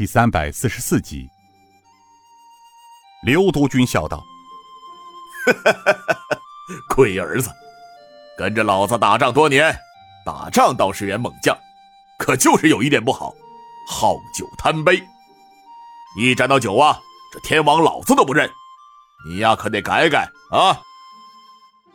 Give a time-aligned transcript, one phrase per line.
[0.00, 1.28] 第三百四十四集。
[3.22, 4.24] 刘督军笑道
[6.96, 7.50] ：“龟儿子，
[8.38, 9.78] 跟着老子打仗多年，
[10.24, 11.54] 打仗倒是员猛将，
[12.18, 13.34] 可就是有一点不好，
[13.86, 15.06] 好酒贪杯。
[16.18, 16.98] 一沾到酒啊，
[17.30, 18.50] 这天王老子都不认。
[19.28, 20.80] 你呀，可得改改啊！”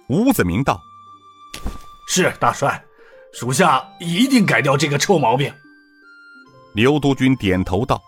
[0.09, 0.79] 吴子明道
[2.07, 2.85] ：“是大帅，
[3.33, 5.51] 属下一定改掉这个臭毛病。”
[6.75, 8.03] 刘督军点头道：“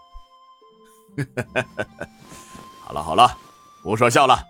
[2.83, 3.37] 好 了好了，
[3.81, 4.43] 不说笑了，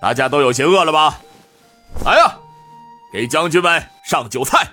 [0.00, 1.18] 大家都有些饿了吧？
[2.04, 2.38] 来呀，
[3.12, 4.64] 给将军们上酒菜。”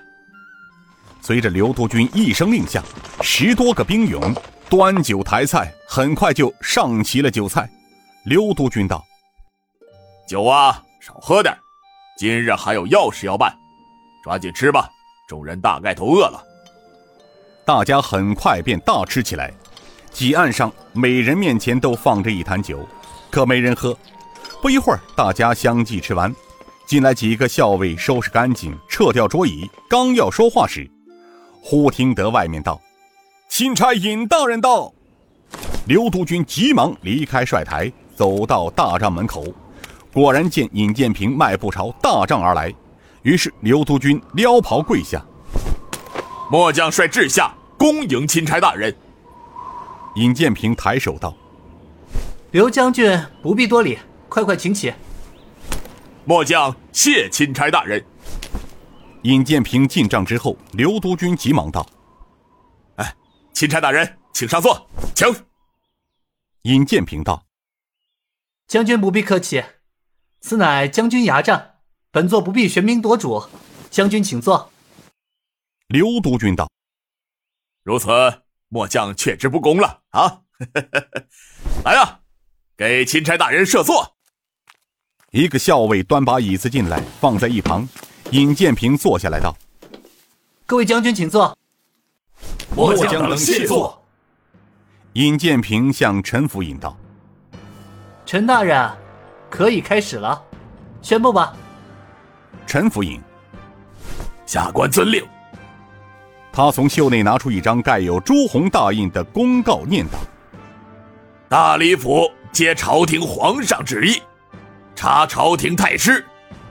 [1.19, 2.83] 随着刘督军一声令下，
[3.21, 4.35] 十多个兵勇
[4.69, 7.67] 端酒抬菜，很快就上齐了酒菜。
[8.23, 9.03] 刘督军道
[10.29, 11.57] ：“酒啊，少喝点。”
[12.19, 13.51] 今日还有要事要办，
[14.23, 14.87] 抓紧吃吧！
[15.27, 16.45] 众人大概都饿了。
[17.69, 19.53] 大家很快便大吃起来。
[20.09, 22.83] 几案上每人面前都放着一坛酒，
[23.29, 23.95] 可没人喝。
[24.59, 26.33] 不一会儿，大家相继吃完。
[26.87, 30.89] 进来几个校尉收拾干净，撤掉桌椅，刚要说话时，
[31.61, 32.81] 忽听得外面道
[33.51, 34.91] ：“钦差尹大人到。”
[35.85, 39.45] 刘督军急忙离开帅台，走到大帐门口。
[40.11, 42.73] 果然见尹建平迈步朝大帐而来，
[43.21, 45.23] 于是刘督军撩袍跪下
[46.49, 48.95] ：“末将率至下恭迎钦差大人。”
[50.15, 51.35] 尹建平抬手道
[52.51, 54.93] ：“刘将军不必多礼，快快请起。”
[56.25, 58.03] 末将谢钦差大人。
[59.23, 61.85] 尹建平进帐之后，刘督军急忙道
[62.97, 63.15] ：“哎，
[63.53, 65.27] 钦差大人，请上座，请。”
[66.63, 67.43] 尹建平道
[68.67, 69.63] ：“将军不必客气。”
[70.41, 71.71] 此乃将军牙帐，
[72.11, 73.43] 本座不必喧宾夺主，
[73.89, 74.71] 将军请坐。
[75.87, 76.69] 刘督军道
[77.83, 78.09] ：“如此，
[78.67, 80.41] 末将却之不恭了啊！
[81.85, 82.19] 来呀，
[82.77, 84.15] 给钦差大人设座。”
[85.31, 87.87] 一个校尉端把椅子进来，放在一旁。
[88.31, 89.55] 尹建平坐下来道
[90.65, 91.57] ：“各位将军请坐。”
[92.75, 94.01] 末将等谢坐。
[95.13, 96.95] 尹建平向陈福尹道
[98.25, 98.89] ：“陈大人。”
[99.49, 100.39] 可以开始了，
[101.01, 101.55] 宣布吧。
[102.67, 103.19] 陈府尹，
[104.45, 105.27] 下官遵令。
[106.59, 110.19] 他从袖内拿出一张盖有朱红大印的公告，念道
[111.47, 114.21] ：“大理府接朝廷皇上旨意，
[114.93, 116.21] 查朝廷太师，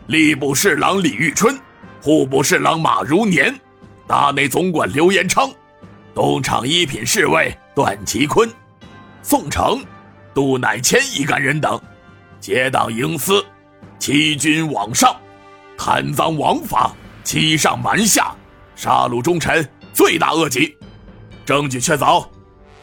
[0.06, 1.58] 吏部侍郎李玉春，
[2.02, 3.58] 户部侍郎马如年，
[4.06, 5.50] 大内总管刘延昌，
[6.14, 8.46] 东厂一品侍卫段其坤，
[9.22, 9.82] 宋城、
[10.34, 11.80] 杜乃谦一干人等。”
[12.40, 13.42] 结党营私，
[13.98, 15.16] 欺君罔上，
[15.78, 16.94] 贪赃枉法，
[17.24, 18.34] 欺上瞒下，
[18.76, 19.66] 杀戮忠臣，
[19.98, 20.76] 罪大恶极。
[21.44, 22.24] 证据确凿，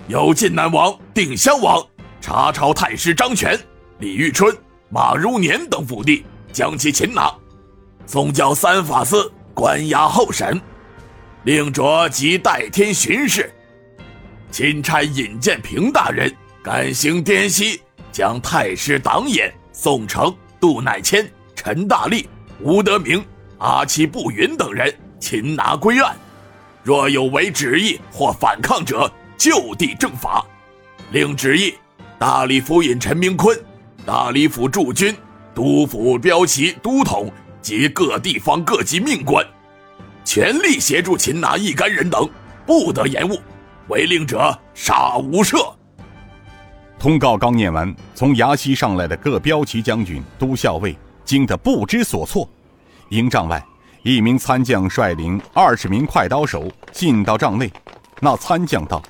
[0.10, 1.82] 有晋南王定襄王
[2.20, 3.58] 查抄太师张权、
[4.00, 4.54] 李玉春、
[4.90, 7.34] 马如年等府邸，将其擒拿，
[8.06, 10.62] 送交三法司关押候审，
[11.46, 13.50] 令着即代天巡视。
[14.52, 16.30] 钦差尹建平大人
[16.62, 17.80] 敢行滇西。
[18.12, 22.30] 将太师党眼宋城、杜乃谦、陈大力、
[22.62, 23.22] 吴德明、
[23.58, 26.16] 阿七步云等人擒拿归案，
[26.86, 30.46] 若有违旨意或反抗者，就地正法。
[31.12, 31.74] 令旨意
[32.20, 33.60] 大理府尹陈明坤、
[34.06, 35.18] 大理府驻军、
[35.56, 39.44] 督府标旗都统及各地方各级命官，
[40.24, 42.30] 全力协助擒拿一干人等，
[42.68, 43.40] 不得延误。
[43.88, 45.74] 违令者，杀无赦。
[47.00, 52.48] 通告刚念完，从崖西上来的各标旗将军、都校尉惊得不知所措。
[53.10, 53.64] 营帐外，
[54.06, 57.74] 一名参将率领二十名快刀手进到帐内。
[58.20, 59.02] 那参将道：“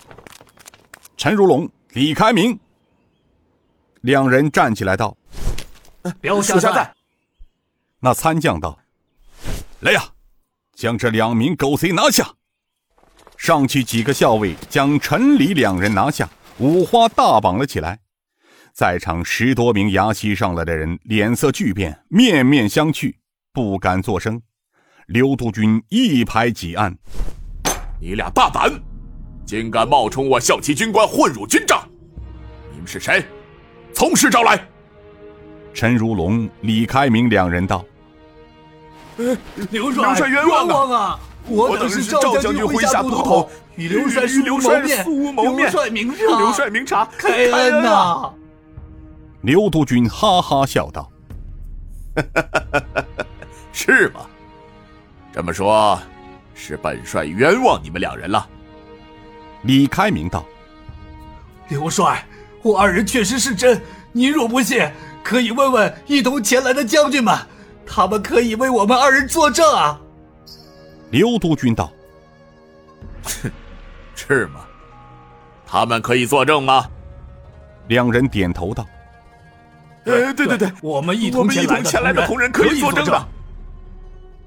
[1.17, 2.57] 陈如龙、李开明。”
[4.03, 5.17] 两人站起来道
[6.22, 6.94] ：“标下在。”
[8.00, 8.79] 那参将道
[9.81, 10.01] ：“来呀，
[10.73, 12.34] 将这两名狗贼拿下！”
[13.35, 16.29] 上去几个校尉将陈、李两人拿下。
[16.59, 17.99] 五花大绑了起来，
[18.72, 23.14] 在场十多名牙西上来的人脸色巨变，面面相觑，
[23.52, 24.41] 不敢作声。
[25.07, 26.96] 刘督军一拍即案
[28.02, 28.72] ：“你俩大胆，
[29.46, 31.87] 竟敢冒充我校旗军官混入军帐！
[32.72, 33.23] 你们是谁？
[33.93, 34.67] 从实招来！”
[35.75, 37.85] 陈如龙、李开明两人道
[39.69, 41.19] ：“刘帅冤枉啊！
[41.47, 48.34] 我等是赵将军麾下都统。”与刘帅素无谋面，刘帅明察，刘帅明察，开恩呐！
[49.41, 51.11] 刘督军哈哈笑道
[53.72, 54.22] ：“是吗？
[55.35, 55.99] 这么说，
[56.53, 58.47] 是本帅冤枉你们两人了。”
[59.64, 60.46] 李开明道
[61.67, 62.26] ：“刘帅，
[62.61, 63.82] 我二人确实是真。
[64.14, 64.90] 您若不信，
[65.26, 67.37] 可以问问一同前来的将军们，
[67.85, 69.99] 他们可以为我们二人作证啊。
[71.11, 71.91] 刘督军道
[73.43, 73.52] ：“哼，
[74.16, 74.61] 是吗？
[75.67, 76.85] 他们可以作证吗？”
[77.90, 78.85] 两人点头道
[80.05, 83.28] ：“呃，对对对，我们一同前来的同仁可以作证的。”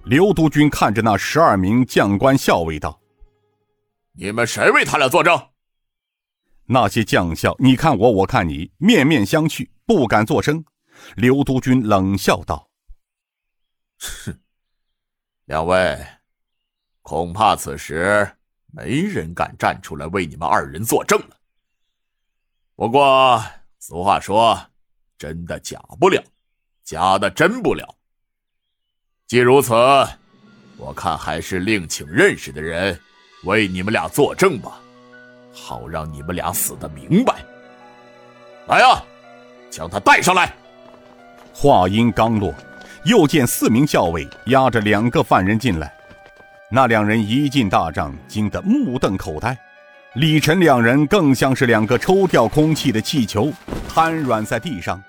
[0.08, 2.98] 刘督军看着那十二名将官校尉道
[4.16, 5.50] ：“你们谁为他俩作证？”
[6.64, 10.64] 那些将校，你看我，我看你，面面相觑，不敢作声。
[11.14, 12.70] 刘督军冷笑道
[14.00, 14.40] ：“哼，
[15.44, 16.02] 两位，
[17.02, 18.26] 恐怕此时
[18.68, 21.36] 没人敢站出来为你们二人作证了。
[22.74, 23.44] 不过
[23.78, 24.58] 俗话说，
[25.18, 26.24] 真的假不了，
[26.82, 27.96] 假的真不了。”
[29.28, 29.74] 既如此，
[30.78, 32.98] 我看还是另请认识的人
[33.44, 34.80] 为你们俩作证吧，
[35.52, 37.34] 好让你们俩死的明白。
[38.68, 39.02] 来呀，
[39.68, 40.50] 将他带上来！
[41.52, 42.54] 话音刚落，
[43.04, 45.92] 又见四名校尉押着两个犯人进来。
[46.70, 49.54] 那两人一进大帐，惊得目瞪口呆。
[50.14, 53.52] 李晨两人更像是两个抽掉空气的气球，
[53.90, 55.02] 瘫软在地上。